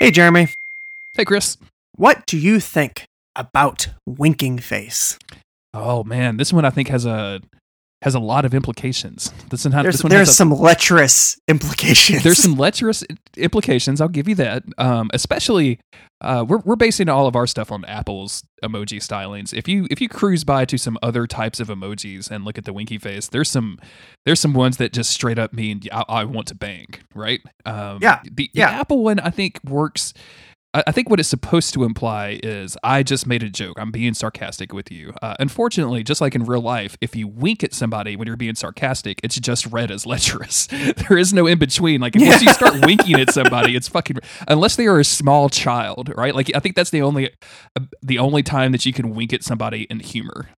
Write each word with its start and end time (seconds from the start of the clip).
Hey, 0.00 0.10
Jeremy, 0.10 0.48
Hey, 1.16 1.24
Chris. 1.24 1.56
what 1.96 2.26
do 2.26 2.36
you 2.36 2.60
think 2.60 3.06
about 3.34 3.88
winking 4.06 4.58
face? 4.58 5.18
Oh 5.74 6.04
man, 6.04 6.36
this 6.38 6.52
one 6.52 6.64
I 6.64 6.70
think 6.70 6.88
has 6.88 7.04
a 7.04 7.40
has 8.02 8.14
a 8.14 8.20
lot 8.20 8.44
of 8.44 8.52
implications. 8.54 9.32
This 9.48 9.64
one, 9.64 9.72
ha- 9.72 9.82
There's 9.82 9.96
this 9.96 10.04
one 10.04 10.10
there's 10.10 10.28
a- 10.28 10.32
some 10.34 10.50
lecherous 10.50 11.38
implications. 11.48 12.22
there's 12.22 12.36
some 12.38 12.54
lecherous 12.58 13.02
implications. 13.36 14.00
I'll 14.00 14.08
give 14.08 14.28
you 14.28 14.34
that. 14.36 14.62
Um, 14.76 15.10
especially, 15.14 15.80
uh, 16.20 16.44
we're 16.46 16.58
we're 16.58 16.76
basing 16.76 17.08
all 17.08 17.26
of 17.26 17.34
our 17.34 17.46
stuff 17.46 17.72
on 17.72 17.84
Apple's 17.86 18.44
emoji 18.62 18.98
stylings. 18.98 19.54
If 19.54 19.66
you 19.68 19.86
if 19.90 20.00
you 20.02 20.08
cruise 20.10 20.44
by 20.44 20.64
to 20.66 20.76
some 20.78 20.98
other 21.02 21.26
types 21.26 21.60
of 21.60 21.68
emojis 21.68 22.30
and 22.30 22.44
look 22.44 22.58
at 22.58 22.66
the 22.66 22.72
winky 22.74 22.98
face, 22.98 23.26
there's 23.28 23.48
some 23.48 23.78
there's 24.26 24.38
some 24.40 24.52
ones 24.52 24.76
that 24.76 24.92
just 24.92 25.10
straight 25.10 25.38
up 25.38 25.52
mean 25.54 25.80
I, 25.90 26.04
I 26.08 26.24
want 26.24 26.46
to 26.48 26.54
bang, 26.54 26.88
right? 27.14 27.40
Um, 27.64 27.98
Yeah, 28.02 28.20
The, 28.24 28.30
the 28.30 28.50
yeah. 28.52 28.68
Apple 28.70 29.02
one 29.02 29.18
I 29.18 29.30
think 29.30 29.58
works. 29.64 30.12
I 30.74 30.90
think 30.90 31.08
what 31.08 31.20
it's 31.20 31.28
supposed 31.28 31.72
to 31.74 31.84
imply 31.84 32.40
is 32.42 32.76
I 32.82 33.04
just 33.04 33.28
made 33.28 33.44
a 33.44 33.48
joke. 33.48 33.78
I'm 33.78 33.92
being 33.92 34.12
sarcastic 34.12 34.72
with 34.72 34.90
you. 34.90 35.14
Uh, 35.22 35.36
unfortunately, 35.38 36.02
just 36.02 36.20
like 36.20 36.34
in 36.34 36.44
real 36.44 36.60
life, 36.60 36.96
if 37.00 37.14
you 37.14 37.28
wink 37.28 37.62
at 37.62 37.72
somebody 37.72 38.16
when 38.16 38.26
you're 38.26 38.36
being 38.36 38.56
sarcastic, 38.56 39.20
it's 39.22 39.38
just 39.38 39.66
read 39.66 39.92
as 39.92 40.04
lecherous. 40.04 40.66
there 41.08 41.16
is 41.16 41.32
no 41.32 41.46
in 41.46 41.58
between. 41.58 42.00
Like 42.00 42.16
once 42.16 42.42
you 42.42 42.52
start 42.52 42.84
winking 42.84 43.20
at 43.20 43.32
somebody, 43.32 43.76
it's 43.76 43.86
fucking 43.86 44.16
unless 44.48 44.74
they 44.74 44.88
are 44.88 44.98
a 44.98 45.04
small 45.04 45.48
child, 45.48 46.12
right? 46.16 46.34
Like 46.34 46.50
I 46.56 46.58
think 46.58 46.74
that's 46.74 46.90
the 46.90 47.02
only 47.02 47.30
uh, 47.76 47.84
the 48.02 48.18
only 48.18 48.42
time 48.42 48.72
that 48.72 48.84
you 48.84 48.92
can 48.92 49.14
wink 49.14 49.32
at 49.32 49.44
somebody 49.44 49.86
in 49.88 50.00
humor. 50.00 50.48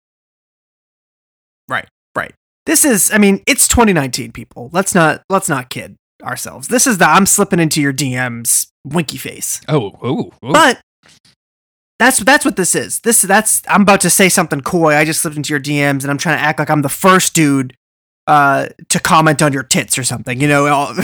right, 1.68 1.88
right. 2.16 2.32
This 2.64 2.84
is, 2.84 3.12
I 3.12 3.18
mean, 3.18 3.42
it's 3.46 3.68
2019, 3.68 4.32
people. 4.32 4.70
Let's 4.72 4.94
not 4.94 5.22
let's 5.28 5.48
not 5.50 5.68
kid 5.68 5.96
ourselves. 6.22 6.68
This 6.68 6.86
is 6.86 6.98
the 6.98 7.08
I'm 7.08 7.26
slipping 7.26 7.58
into 7.60 7.80
your 7.80 7.92
DMs 7.92 8.68
winky 8.84 9.18
face. 9.18 9.60
Oh, 9.68 9.92
oh, 10.02 10.32
oh. 10.42 10.52
But 10.52 10.80
that's 11.98 12.18
that's 12.18 12.44
what 12.44 12.56
this 12.56 12.74
is. 12.74 13.00
This 13.00 13.22
that's 13.22 13.62
I'm 13.68 13.82
about 13.82 14.00
to 14.02 14.10
say 14.10 14.28
something 14.28 14.60
coy. 14.60 14.94
I 14.94 15.04
just 15.04 15.20
slipped 15.22 15.36
into 15.36 15.52
your 15.52 15.60
DMs 15.60 16.02
and 16.02 16.10
I'm 16.10 16.18
trying 16.18 16.38
to 16.38 16.42
act 16.42 16.58
like 16.58 16.70
I'm 16.70 16.82
the 16.82 16.88
first 16.88 17.34
dude 17.34 17.74
uh, 18.26 18.66
to 18.88 18.98
comment 19.00 19.40
on 19.40 19.52
your 19.52 19.62
tits 19.62 19.96
or 19.98 20.04
something. 20.04 20.40
You 20.40 20.48
know, 20.48 20.66
all- 20.72 20.94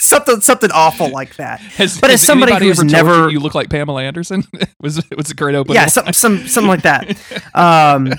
something 0.00 0.40
something 0.40 0.70
awful 0.72 1.10
like 1.10 1.36
that. 1.36 1.60
Has, 1.60 2.00
but 2.00 2.10
as 2.10 2.22
somebody 2.22 2.54
who's 2.54 2.78
ever 2.78 2.88
never- 2.88 3.24
you, 3.24 3.32
you 3.32 3.40
look 3.40 3.54
like 3.54 3.68
Pamela 3.70 4.02
Anderson 4.02 4.44
was 4.80 5.02
was 5.16 5.30
a 5.30 5.34
great 5.34 5.54
opening. 5.56 5.74
Yeah, 5.74 5.86
some 5.86 6.12
some 6.12 6.46
something 6.46 6.68
like 6.68 6.82
that. 6.82 7.18
Um, 7.54 8.12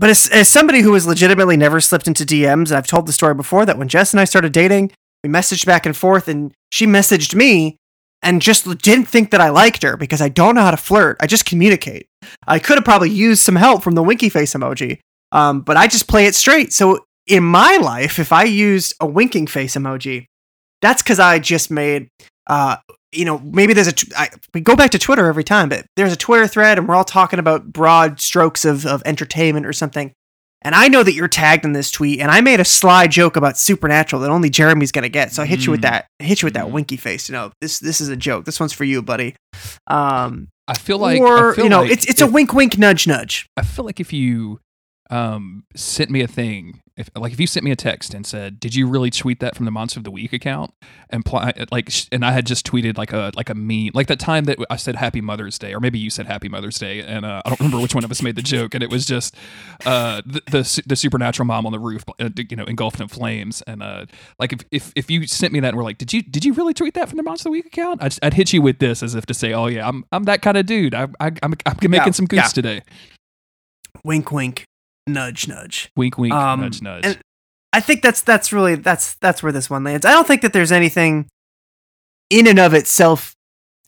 but 0.00 0.08
as, 0.08 0.28
as 0.28 0.48
somebody 0.48 0.80
who 0.80 0.94
has 0.94 1.06
legitimately 1.06 1.58
never 1.58 1.78
slipped 1.78 2.08
into 2.08 2.24
DMs, 2.24 2.72
I've 2.72 2.86
told 2.86 3.06
the 3.06 3.12
story 3.12 3.34
before 3.34 3.66
that 3.66 3.76
when 3.76 3.86
Jess 3.86 4.14
and 4.14 4.20
I 4.20 4.24
started 4.24 4.50
dating, 4.50 4.92
we 5.22 5.28
messaged 5.28 5.66
back 5.66 5.84
and 5.84 5.94
forth, 5.94 6.26
and 6.26 6.54
she 6.72 6.86
messaged 6.86 7.34
me 7.34 7.76
and 8.22 8.40
just 8.40 8.64
didn't 8.78 9.04
think 9.04 9.30
that 9.30 9.42
I 9.42 9.50
liked 9.50 9.82
her 9.82 9.98
because 9.98 10.22
I 10.22 10.30
don't 10.30 10.54
know 10.54 10.62
how 10.62 10.70
to 10.70 10.78
flirt. 10.78 11.18
I 11.20 11.26
just 11.26 11.44
communicate. 11.44 12.06
I 12.46 12.58
could 12.58 12.78
have 12.78 12.84
probably 12.84 13.10
used 13.10 13.42
some 13.42 13.56
help 13.56 13.82
from 13.82 13.94
the 13.94 14.02
winky 14.02 14.30
face 14.30 14.54
emoji, 14.54 15.00
um, 15.32 15.60
but 15.60 15.76
I 15.76 15.86
just 15.86 16.08
play 16.08 16.24
it 16.24 16.34
straight. 16.34 16.72
So 16.72 17.04
in 17.26 17.44
my 17.44 17.76
life, 17.76 18.18
if 18.18 18.32
I 18.32 18.44
used 18.44 18.94
a 19.00 19.06
winking 19.06 19.48
face 19.48 19.76
emoji, 19.76 20.24
that's 20.80 21.02
because 21.02 21.20
I 21.20 21.40
just 21.40 21.70
made 21.70 22.08
uh, 22.46 22.78
you 23.12 23.24
know, 23.24 23.38
maybe 23.40 23.72
there's 23.72 23.88
a. 23.88 23.92
T- 23.92 24.12
I, 24.16 24.28
we 24.54 24.60
go 24.60 24.76
back 24.76 24.90
to 24.92 24.98
Twitter 24.98 25.26
every 25.26 25.44
time, 25.44 25.68
but 25.68 25.84
there's 25.96 26.12
a 26.12 26.16
Twitter 26.16 26.46
thread, 26.46 26.78
and 26.78 26.86
we're 26.88 26.94
all 26.94 27.04
talking 27.04 27.38
about 27.38 27.72
broad 27.72 28.20
strokes 28.20 28.64
of 28.64 28.86
of 28.86 29.02
entertainment 29.04 29.66
or 29.66 29.72
something. 29.72 30.12
And 30.62 30.74
I 30.74 30.88
know 30.88 31.02
that 31.02 31.14
you're 31.14 31.26
tagged 31.26 31.64
in 31.64 31.72
this 31.72 31.90
tweet, 31.90 32.20
and 32.20 32.30
I 32.30 32.42
made 32.42 32.60
a 32.60 32.66
sly 32.66 33.06
joke 33.06 33.36
about 33.36 33.56
Supernatural 33.56 34.20
that 34.20 34.30
only 34.30 34.50
Jeremy's 34.50 34.92
gonna 34.92 35.08
get. 35.08 35.32
So 35.32 35.42
I 35.42 35.46
hit 35.46 35.64
you 35.64 35.70
with 35.70 35.80
Mm. 35.80 35.84
that. 35.90 36.06
I 36.20 36.24
hit 36.24 36.42
you 36.42 36.46
with 36.46 36.54
that 36.54 36.66
Mm. 36.66 36.72
winky 36.72 36.96
face. 36.98 37.28
You 37.28 37.32
know, 37.32 37.50
this 37.60 37.78
this 37.78 38.00
is 38.00 38.08
a 38.10 38.16
joke. 38.16 38.44
This 38.44 38.60
one's 38.60 38.72
for 38.74 38.84
you, 38.84 39.00
buddy. 39.02 39.34
Um, 39.86 40.48
I 40.68 40.74
feel 40.74 40.98
like 40.98 41.20
or 41.20 41.52
I 41.52 41.54
feel 41.54 41.64
you 41.64 41.70
know, 41.70 41.80
like 41.82 41.90
it's 41.90 42.04
it's 42.04 42.20
if- 42.20 42.28
a 42.28 42.30
wink, 42.30 42.52
wink, 42.52 42.78
nudge, 42.78 43.06
nudge. 43.06 43.46
I 43.56 43.62
feel 43.62 43.84
like 43.84 44.00
if 44.00 44.12
you 44.12 44.60
um 45.10 45.64
sent 45.74 46.10
me 46.10 46.20
a 46.22 46.28
thing, 46.28 46.80
if 46.96 47.10
like 47.16 47.32
if 47.32 47.40
you 47.40 47.46
sent 47.46 47.64
me 47.64 47.70
a 47.70 47.76
text 47.76 48.14
and 48.14 48.24
said, 48.26 48.60
"Did 48.60 48.74
you 48.74 48.86
really 48.86 49.10
tweet 49.10 49.40
that 49.40 49.56
from 49.56 49.64
the 49.64 49.70
Monster 49.70 49.98
of 50.00 50.04
the 50.04 50.10
Week 50.10 50.32
account?" 50.32 50.72
and 51.10 51.24
pl- 51.24 51.50
like, 51.72 51.90
sh- 51.90 52.06
and 52.12 52.24
I 52.24 52.30
had 52.32 52.46
just 52.46 52.64
tweeted 52.66 52.96
like 52.96 53.12
a 53.12 53.32
like 53.34 53.48
a 53.50 53.54
meme, 53.54 53.90
like 53.94 54.06
that 54.06 54.20
time 54.20 54.44
that 54.44 54.58
I 54.70 54.76
said 54.76 54.96
Happy 54.96 55.20
Mother's 55.20 55.58
Day, 55.58 55.74
or 55.74 55.80
maybe 55.80 55.98
you 55.98 56.10
said 56.10 56.26
Happy 56.26 56.48
Mother's 56.48 56.78
Day, 56.78 57.00
and 57.00 57.24
uh, 57.26 57.42
I 57.44 57.48
don't 57.48 57.58
remember 57.60 57.80
which 57.80 57.94
one 57.94 58.04
of 58.04 58.10
us 58.10 58.22
made 58.22 58.36
the 58.36 58.42
joke, 58.42 58.74
and 58.74 58.82
it 58.84 58.90
was 58.90 59.04
just 59.04 59.34
uh 59.84 60.22
the 60.26 60.42
the, 60.50 60.82
the 60.86 60.96
supernatural 60.96 61.46
mom 61.46 61.66
on 61.66 61.72
the 61.72 61.78
roof, 61.80 62.04
uh, 62.20 62.28
you 62.48 62.56
know, 62.56 62.64
engulfed 62.64 63.00
in 63.00 63.08
flames, 63.08 63.62
and 63.62 63.82
uh 63.82 64.06
like 64.38 64.52
if, 64.52 64.60
if 64.70 64.92
if 64.94 65.10
you 65.10 65.26
sent 65.26 65.52
me 65.52 65.60
that 65.60 65.68
and 65.68 65.76
were 65.76 65.82
like, 65.84 65.98
"Did 65.98 66.12
you 66.12 66.22
did 66.22 66.44
you 66.44 66.52
really 66.52 66.74
tweet 66.74 66.94
that 66.94 67.08
from 67.08 67.16
the 67.16 67.22
Monster 67.24 67.48
of 67.48 67.52
the 67.52 67.58
Week 67.58 67.66
account?" 67.66 68.02
I'd, 68.02 68.16
I'd 68.22 68.34
hit 68.34 68.52
you 68.52 68.62
with 68.62 68.78
this 68.78 69.02
as 69.02 69.14
if 69.16 69.26
to 69.26 69.34
say, 69.34 69.52
"Oh 69.52 69.66
yeah, 69.66 69.88
I'm 69.88 70.04
I'm 70.12 70.24
that 70.24 70.42
kind 70.42 70.56
of 70.56 70.66
dude. 70.66 70.94
I, 70.94 71.08
I 71.18 71.32
I'm 71.42 71.54
I'm 71.66 71.76
making 71.80 71.92
Yeah, 71.92 72.10
some 72.12 72.26
goose 72.26 72.38
yeah. 72.38 72.46
today." 72.48 72.82
Wink, 74.04 74.30
wink, 74.32 74.64
nudge, 75.06 75.48
nudge. 75.48 75.90
Wink, 75.96 76.18
wink, 76.18 76.32
Um, 76.34 76.60
nudge, 76.60 76.82
nudge. 76.82 77.04
and 77.04 77.18
I 77.72 77.80
think 77.80 78.02
that's 78.02 78.20
that's 78.22 78.52
really 78.52 78.74
that's 78.76 79.14
that's 79.14 79.42
where 79.42 79.52
this 79.52 79.70
one 79.70 79.84
lands. 79.84 80.04
I 80.06 80.10
don't 80.12 80.26
think 80.26 80.42
that 80.42 80.52
there's 80.52 80.72
anything 80.72 81.28
in 82.30 82.46
and 82.46 82.58
of 82.58 82.74
itself 82.74 83.34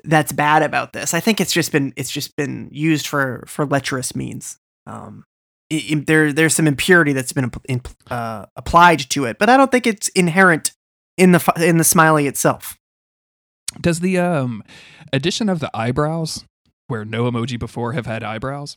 that's 0.05 0.33
bad 0.33 0.63
about 0.63 0.93
this. 0.93 1.15
I 1.15 1.21
think 1.21 1.41
it's 1.41 1.53
just 1.53 1.73
been 1.73 1.93
it's 1.97 2.11
just 2.11 2.35
been 2.37 2.69
used 2.73 3.07
for 3.07 3.45
for 3.47 3.65
lecherous 3.67 4.15
means. 4.17 4.57
Um, 4.87 5.25
i- 5.73 5.85
i- 5.93 6.05
there 6.07 6.33
there's 6.33 6.55
some 6.55 6.67
impurity 6.67 7.13
that's 7.13 7.33
been 7.33 7.51
in, 7.69 7.83
uh, 8.11 8.47
applied 8.57 8.99
to 9.11 9.25
it, 9.27 9.39
but 9.39 9.49
I 9.49 9.57
don't 9.57 9.71
think 9.71 9.87
it's 9.87 10.09
inherent 10.09 10.73
in 11.17 11.33
the 11.33 11.53
in 11.57 11.79
the 11.79 11.85
smiley 11.85 12.27
itself. 12.27 12.77
Does 13.81 14.01
the 14.01 14.19
um 14.19 14.63
addition 15.13 15.49
of 15.49 15.61
the 15.61 15.71
eyebrows, 15.75 16.45
where 16.89 17.05
no 17.05 17.31
emoji 17.31 17.59
before 17.59 17.93
have 17.93 18.07
had 18.07 18.23
eyebrows, 18.25 18.77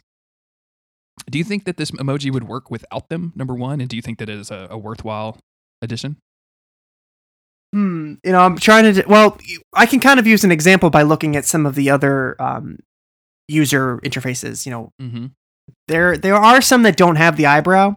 do 1.29 1.37
you 1.37 1.43
think 1.43 1.65
that 1.65 1.77
this 1.77 1.91
emoji 1.91 2.31
would 2.31 2.47
work 2.47 2.69
without 2.71 3.09
them? 3.09 3.33
Number 3.35 3.53
one, 3.53 3.81
and 3.81 3.89
do 3.89 3.95
you 3.95 4.01
think 4.01 4.19
that 4.19 4.29
it 4.29 4.37
is 4.37 4.51
a, 4.51 4.67
a 4.71 4.77
worthwhile 4.77 5.37
addition? 5.81 6.17
Hmm. 7.73 8.13
You 8.23 8.31
know, 8.31 8.39
I'm 8.39 8.57
trying 8.57 8.93
to. 8.93 9.03
Well, 9.07 9.37
I 9.73 9.85
can 9.85 9.99
kind 9.99 10.19
of 10.19 10.27
use 10.27 10.43
an 10.43 10.51
example 10.51 10.89
by 10.89 11.01
looking 11.01 11.35
at 11.35 11.45
some 11.45 11.65
of 11.65 11.75
the 11.75 11.89
other 11.89 12.41
um, 12.41 12.77
user 13.47 13.97
interfaces. 13.99 14.65
You 14.65 14.71
know, 14.71 14.89
Mm-hmm. 15.01 15.25
there 15.87 16.17
there 16.17 16.35
are 16.35 16.61
some 16.61 16.83
that 16.83 16.95
don't 16.95 17.17
have 17.17 17.35
the 17.37 17.45
eyebrow. 17.47 17.95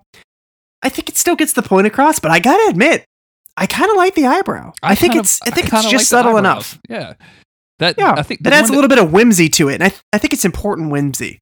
I 0.82 0.88
think 0.88 1.08
it 1.08 1.16
still 1.16 1.36
gets 1.36 1.52
the 1.52 1.62
point 1.62 1.86
across, 1.86 2.18
but 2.18 2.30
I 2.30 2.38
gotta 2.40 2.70
admit, 2.70 3.04
I 3.56 3.66
kind 3.66 3.90
of 3.90 3.96
like 3.96 4.14
the 4.14 4.26
eyebrow. 4.26 4.72
I, 4.82 4.94
think 4.94 5.12
kind 5.12 5.20
of- 5.20 5.26
it's 5.26 5.40
I 5.42 5.50
think 5.50 5.66
kinda 5.70 5.78
it's 5.80 5.90
just 5.90 6.10
the 6.10 6.16
subtle 6.16 6.36
enough. 6.38 6.78
Yeah, 6.88 7.14
that 7.78 7.96
Yeah, 7.98 8.14
I 8.16 8.22
think 8.22 8.42
the 8.42 8.52
adds 8.52 8.70
a 8.70 8.72
little 8.72 8.88
bit 8.88 8.98
of 8.98 9.12
whimsy 9.12 9.48
to 9.50 9.68
it, 9.68 9.74
and 9.74 9.84
I 9.84 9.88
th- 9.90 10.00
I 10.12 10.18
think 10.18 10.32
it's 10.32 10.44
important 10.44 10.90
whimsy. 10.90 11.38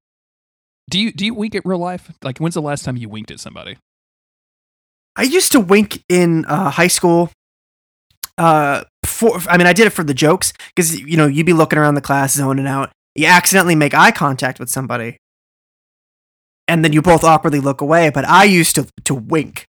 Do 0.89 0.99
you 0.99 1.13
do 1.13 1.25
you 1.27 1.35
wink 1.35 1.55
at 1.55 1.65
real 1.65 1.79
life? 1.79 2.13
Like, 2.23 2.39
when's 2.39 2.55
the 2.55 2.63
last 2.63 2.85
time 2.85 2.97
you 2.97 3.09
winked 3.09 3.31
at 3.31 3.41
somebody? 3.41 3.77
I 5.17 5.23
used 5.23 5.53
to 5.53 5.61
wink 5.61 6.05
in 6.09 6.45
uh, 6.45 6.71
high 6.71 6.87
school. 6.87 7.31
Uh, 8.39 8.85
for 9.05 9.39
I 9.49 9.57
mean, 9.57 9.67
I 9.67 9.73
did 9.73 9.87
it 9.87 9.91
for 9.91 10.05
the 10.05 10.15
jokes 10.15 10.53
because 10.75 10.99
you 10.99 11.17
know 11.17 11.27
you'd 11.27 11.47
be 11.47 11.53
looking 11.53 11.79
around 11.79 11.95
the 11.95 12.01
class, 12.01 12.35
zoning 12.35 12.67
out. 12.67 12.93
You 13.15 13.27
accidentally 13.27 13.75
make 13.75 13.95
eye 13.95 14.11
contact 14.11 14.61
with 14.61 14.69
somebody, 14.69 15.17
and 16.69 16.85
then 16.85 16.93
you 16.93 17.03
both 17.03 17.25
awkwardly 17.25 17.61
look 17.61 17.81
away. 17.81 18.11
But 18.11 18.27
I 18.27 18.45
used 18.45 18.75
to 18.77 18.87
to 19.05 19.15
wink 19.15 19.67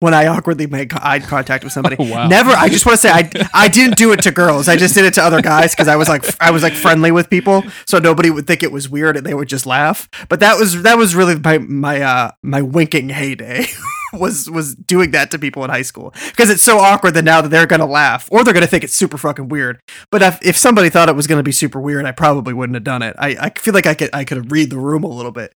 when 0.00 0.12
I 0.14 0.26
awkwardly 0.26 0.66
make 0.66 0.94
eye 1.02 1.20
contact 1.20 1.64
with 1.64 1.72
somebody. 1.72 1.96
Oh, 2.00 2.10
wow. 2.10 2.28
Never. 2.28 2.50
I 2.50 2.68
just 2.68 2.84
want 2.84 3.00
to 3.00 3.08
say 3.08 3.10
I 3.10 3.30
I 3.54 3.68
didn't 3.68 3.96
do 3.96 4.12
it 4.12 4.22
to 4.24 4.30
girls. 4.30 4.68
I 4.68 4.76
just 4.76 4.94
did 4.94 5.04
it 5.06 5.14
to 5.14 5.22
other 5.22 5.40
guys 5.40 5.74
because 5.74 5.88
I 5.88 5.96
was 5.96 6.08
like 6.08 6.24
I 6.40 6.50
was 6.50 6.62
like 6.62 6.74
friendly 6.74 7.10
with 7.10 7.30
people, 7.30 7.64
so 7.86 7.98
nobody 7.98 8.28
would 8.30 8.46
think 8.46 8.62
it 8.62 8.70
was 8.72 8.88
weird 8.88 9.16
and 9.16 9.24
they 9.24 9.34
would 9.34 9.48
just 9.48 9.64
laugh. 9.66 10.08
But 10.28 10.40
that 10.40 10.58
was 10.58 10.82
that 10.82 10.98
was 10.98 11.14
really 11.14 11.36
my 11.36 11.58
my 11.58 12.00
uh 12.02 12.30
my 12.42 12.62
winking 12.62 13.08
heyday. 13.08 13.66
was 14.12 14.48
was 14.48 14.74
doing 14.76 15.10
that 15.10 15.30
to 15.32 15.38
people 15.38 15.64
in 15.64 15.68
high 15.70 15.82
school 15.82 16.14
because 16.28 16.48
it's 16.48 16.62
so 16.62 16.78
awkward 16.78 17.12
that 17.14 17.24
now 17.24 17.40
that 17.40 17.48
they're 17.48 17.66
gonna 17.66 17.84
laugh 17.86 18.28
or 18.30 18.44
they're 18.44 18.54
gonna 18.54 18.66
think 18.66 18.84
it's 18.84 18.94
super 18.94 19.18
fucking 19.18 19.48
weird. 19.48 19.80
But 20.10 20.22
if, 20.22 20.38
if 20.46 20.56
somebody 20.56 20.90
thought 20.90 21.08
it 21.08 21.16
was 21.16 21.26
gonna 21.26 21.42
be 21.42 21.52
super 21.52 21.80
weird, 21.80 22.04
I 22.06 22.12
probably 22.12 22.54
wouldn't 22.54 22.74
have 22.76 22.84
done 22.84 23.02
it. 23.02 23.16
I, 23.18 23.28
I 23.40 23.50
feel 23.58 23.74
like 23.74 23.86
I 23.86 23.94
could 23.94 24.10
I 24.12 24.24
could 24.24 24.52
read 24.52 24.70
the 24.70 24.78
room 24.78 25.02
a 25.04 25.08
little 25.08 25.32
bit. 25.32 25.52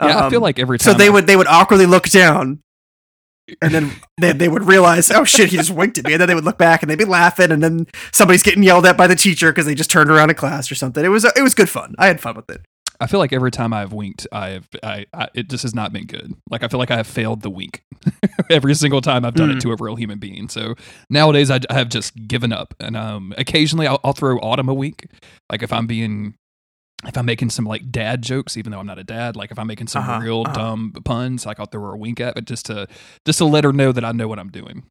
Yeah, 0.00 0.26
I 0.26 0.30
feel 0.30 0.38
Um, 0.38 0.42
like 0.42 0.58
every 0.58 0.78
time 0.78 0.92
so 0.92 0.98
they 0.98 1.06
I- 1.08 1.10
would 1.10 1.26
they 1.26 1.36
would 1.36 1.46
awkwardly 1.48 1.86
look 1.86 2.08
down 2.08 2.60
and 3.60 3.74
then 3.74 3.92
they, 4.20 4.32
they 4.32 4.48
would 4.48 4.64
realize 4.64 5.10
oh 5.10 5.24
shit 5.24 5.50
he 5.50 5.56
just 5.56 5.70
winked 5.70 5.98
at 5.98 6.04
me 6.04 6.12
and 6.12 6.20
then 6.20 6.28
they 6.28 6.34
would 6.34 6.44
look 6.44 6.58
back 6.58 6.82
and 6.82 6.90
they'd 6.90 6.98
be 6.98 7.04
laughing 7.04 7.50
and 7.50 7.62
then 7.62 7.86
somebody's 8.12 8.42
getting 8.42 8.62
yelled 8.62 8.86
at 8.86 8.96
by 8.96 9.06
the 9.06 9.16
teacher 9.16 9.50
because 9.50 9.66
they 9.66 9.74
just 9.74 9.90
turned 9.90 10.10
around 10.10 10.30
in 10.30 10.36
class 10.36 10.70
or 10.70 10.74
something 10.74 11.04
it 11.04 11.08
was 11.08 11.24
it 11.24 11.42
was 11.42 11.54
good 11.54 11.68
fun 11.68 11.94
i 11.98 12.06
had 12.06 12.20
fun 12.20 12.34
with 12.34 12.48
it 12.50 12.62
I 13.00 13.08
feel 13.08 13.18
like 13.18 13.32
every 13.32 13.50
time 13.50 13.72
I've 13.72 13.92
winked, 13.92 14.28
I've 14.30 14.68
I, 14.80 15.06
I 15.12 15.26
it 15.34 15.48
just 15.50 15.62
has 15.64 15.74
not 15.74 15.92
been 15.92 16.06
good. 16.06 16.34
Like 16.50 16.62
I 16.62 16.68
feel 16.68 16.78
like 16.78 16.92
I 16.92 16.96
have 16.98 17.06
failed 17.08 17.42
the 17.42 17.50
wink 17.50 17.82
every 18.50 18.74
single 18.76 19.00
time 19.00 19.24
I've 19.24 19.34
done 19.34 19.48
Mm. 19.50 19.56
it 19.56 19.60
to 19.62 19.72
a 19.72 19.76
real 19.76 19.96
human 19.96 20.20
being. 20.20 20.48
So 20.48 20.76
nowadays 21.10 21.50
I, 21.50 21.58
I 21.68 21.74
have 21.74 21.88
just 21.88 22.14
given 22.28 22.52
up, 22.52 22.74
and 22.78 22.96
um, 22.96 23.34
occasionally 23.36 23.88
I'll, 23.88 23.98
I'll 24.04 24.12
throw 24.12 24.38
Autumn 24.38 24.68
a 24.68 24.74
wink. 24.74 25.08
Like 25.50 25.64
if 25.64 25.72
I'm 25.72 25.88
being 25.88 26.34
if 27.04 27.16
I'm 27.16 27.26
making 27.26 27.50
some 27.50 27.64
like 27.64 27.90
dad 27.90 28.22
jokes, 28.22 28.56
even 28.56 28.72
though 28.72 28.78
I'm 28.78 28.86
not 28.86 28.98
a 28.98 29.04
dad, 29.04 29.36
like 29.36 29.50
if 29.50 29.58
I'm 29.58 29.66
making 29.66 29.88
some 29.88 30.02
Uh-huh, 30.02 30.20
real 30.20 30.42
uh-huh. 30.42 30.52
dumb 30.54 30.92
puns, 31.04 31.46
like 31.46 31.58
I'll 31.58 31.66
throw 31.66 31.82
her 31.82 31.92
a 31.94 31.96
wink 31.96 32.20
at, 32.20 32.34
but 32.34 32.44
just 32.44 32.66
to 32.66 32.86
just 33.26 33.38
to 33.38 33.44
let 33.44 33.64
her 33.64 33.72
know 33.72 33.92
that 33.92 34.04
I 34.04 34.12
know 34.12 34.28
what 34.28 34.38
I'm 34.38 34.50
doing. 34.50 34.84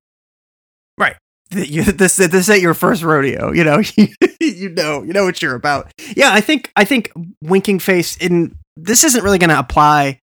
Right. 0.98 1.16
you, 1.52 1.84
this 1.92 2.18
this 2.18 2.50
ain't 2.50 2.62
your 2.62 2.74
first 2.74 3.04
rodeo. 3.04 3.52
You 3.52 3.63
know, 3.63 3.81
you 4.40 4.69
know, 4.69 5.04
you 5.04 5.13
know 5.13 5.25
what 5.25 5.42
you're 5.42 5.56
about. 5.56 5.92
Yeah, 6.16 6.31
I 6.34 6.42
think 6.42 6.72
I 6.75 6.86
think 6.86 7.12
winking 7.44 7.80
face 7.80 8.18
in 8.18 8.56
this 8.78 9.04
isn't 9.04 9.24
really 9.24 9.38
going 9.38 9.50
to 9.50 9.60
apply 9.60 10.20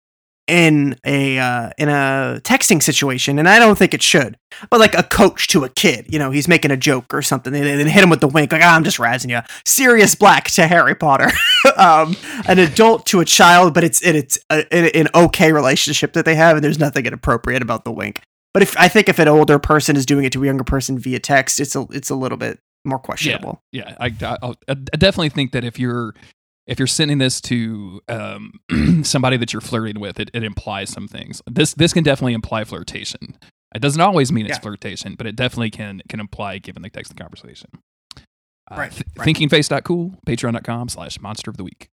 in 0.47 0.97
a 1.05 1.39
uh, 1.39 1.69
in 1.77 1.87
a 1.89 2.41
texting 2.43 2.81
situation, 2.83 3.39
and 3.39 3.47
I 3.47 3.59
don't 3.59 3.77
think 3.77 3.93
it 3.93 4.01
should. 4.01 4.37
But 4.69 4.79
like 4.79 4.93
a 4.95 5.03
coach 5.03 5.47
to 5.49 5.63
a 5.63 5.69
kid, 5.69 6.07
you 6.09 6.19
know, 6.19 6.31
he's 6.31 6.47
making 6.47 6.71
a 6.71 6.77
joke 6.77 7.13
or 7.13 7.21
something, 7.21 7.53
and 7.55 7.63
then 7.65 7.87
hit 7.87 8.03
him 8.03 8.09
with 8.09 8.19
the 8.21 8.27
wink, 8.27 8.51
like 8.51 8.61
ah, 8.63 8.75
I'm 8.75 8.83
just 8.83 8.97
razzing 8.97 9.29
you. 9.29 9.39
Sirius 9.65 10.15
Black 10.15 10.45
to 10.51 10.67
Harry 10.67 10.95
Potter, 10.95 11.31
um, 11.77 12.15
an 12.47 12.59
adult 12.59 13.05
to 13.07 13.19
a 13.21 13.25
child, 13.25 13.73
but 13.73 13.83
it's 13.83 14.01
it, 14.01 14.15
it's 14.15 14.39
a, 14.49 14.65
an 14.97 15.07
okay 15.15 15.51
relationship 15.53 16.13
that 16.13 16.25
they 16.25 16.35
have, 16.35 16.57
and 16.57 16.63
there's 16.63 16.79
nothing 16.79 17.05
inappropriate 17.05 17.61
about 17.61 17.85
the 17.85 17.91
wink. 17.91 18.21
But 18.53 18.63
if 18.63 18.77
I 18.77 18.89
think 18.89 19.07
if 19.07 19.19
an 19.19 19.29
older 19.29 19.59
person 19.59 19.95
is 19.95 20.05
doing 20.05 20.25
it 20.25 20.33
to 20.33 20.43
a 20.43 20.45
younger 20.45 20.65
person 20.65 20.99
via 20.99 21.19
text, 21.19 21.59
it's 21.61 21.75
a 21.75 21.85
it's 21.91 22.09
a 22.09 22.15
little 22.15 22.37
bit 22.37 22.59
more 22.83 22.99
questionable. 22.99 23.61
Yeah, 23.71 23.95
I, 23.99 24.07
I, 24.21 24.37
I'll- 24.41 24.57
I 24.67 24.73
definitely 24.73 25.29
think 25.29 25.51
that 25.53 25.63
if 25.63 25.79
you're 25.79 26.13
if 26.67 26.79
you're 26.79 26.87
sending 26.87 27.17
this 27.17 27.41
to 27.41 28.01
um, 28.07 28.53
somebody 29.03 29.37
that 29.37 29.51
you're 29.53 29.61
flirting 29.61 29.99
with, 29.99 30.19
it, 30.19 30.29
it 30.33 30.43
implies 30.43 30.89
some 30.89 31.07
things. 31.07 31.41
This 31.49 31.73
this 31.73 31.93
can 31.93 32.03
definitely 32.03 32.33
imply 32.33 32.63
flirtation. 32.63 33.37
It 33.73 33.81
doesn't 33.81 34.01
always 34.01 34.31
mean 34.31 34.45
it's 34.45 34.57
Yeah. 34.57 34.61
flirtation, 34.61 35.15
but 35.15 35.27
it 35.27 35.35
definitely 35.35 35.69
can 35.71 36.01
can 36.09 36.19
imply 36.19 36.57
given 36.57 36.81
the 36.81 36.89
text 36.89 37.11
of 37.11 37.17
the 37.17 37.23
conversation. 37.23 37.69
Uh, 38.69 38.75
Right, 38.77 38.91
th- 38.91 39.03
right. 39.17 39.27
Thinkingface.cool, 39.27 40.15
patreon.com 40.25 40.89
slash 40.89 41.19
monster 41.19 41.49
of 41.51 41.57
the 41.57 41.63
week. 41.63 41.89